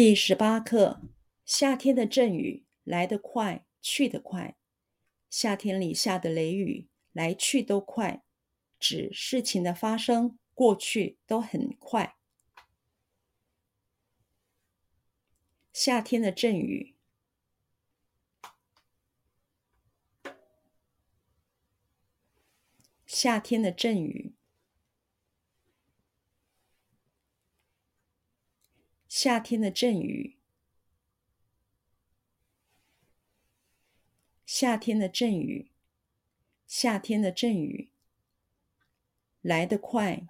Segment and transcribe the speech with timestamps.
[0.00, 1.00] 第十八课：
[1.44, 4.56] 夏天的阵雨来得快，去得快。
[5.28, 8.22] 夏天里下的雷雨来去都快，
[8.78, 12.16] 指事情的发生过去都很快。
[15.72, 16.94] 夏天的阵雨，
[23.04, 24.37] 夏天的阵雨。
[29.20, 30.38] 夏天的阵雨，
[34.46, 35.72] 夏天的阵雨，
[36.68, 37.90] 夏天的阵雨，
[39.40, 40.28] 来得快，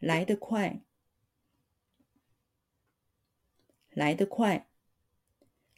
[0.00, 0.82] 来得快，
[3.90, 4.66] 来得快，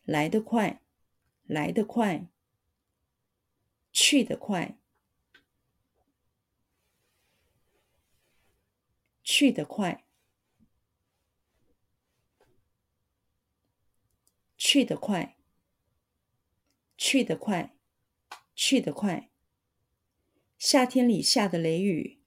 [0.05, 0.81] 来得快，
[1.45, 2.27] 来得快，
[3.93, 4.79] 去得快。
[9.25, 10.05] 去得快，
[14.59, 15.39] 去得快，
[16.99, 17.75] 去得快，
[18.55, 19.31] 去得快。
[20.59, 22.21] 夏天里下的雷雨，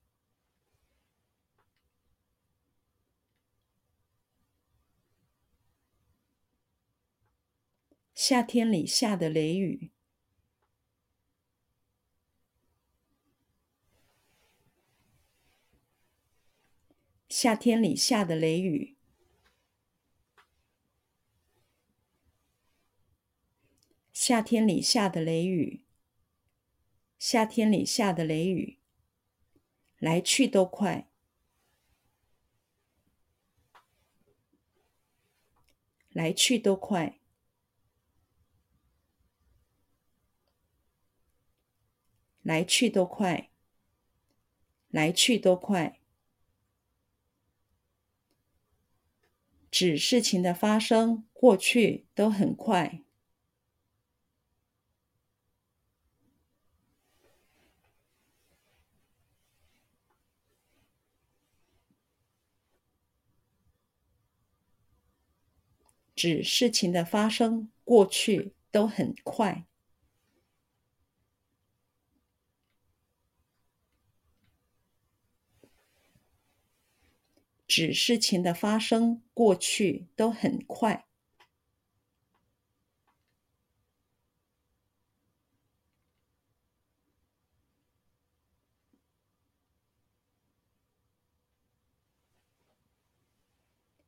[8.16, 9.92] 夏天里下的雷雨。
[17.40, 18.96] 夏天里下的雷雨，
[24.12, 25.84] 夏天里下的雷雨，
[27.20, 28.80] 夏天里下的雷雨，
[30.00, 31.08] 来去都快，
[36.10, 37.20] 来去都快，
[42.42, 43.52] 来去都快，
[44.90, 45.97] 来去都快。
[49.80, 53.00] 指事情的发生过去都很快。
[66.16, 69.68] 指事情的发生过去都很快。
[77.78, 81.06] 指事情的发生过去都很快。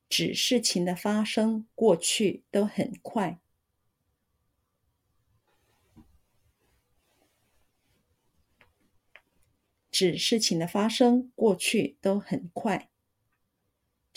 [0.09, 3.40] 指事情的发生过去都很快。
[9.91, 12.90] 指事情的发生过去都很快。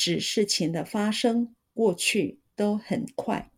[0.05, 3.52] 使事情的发生过去都很快。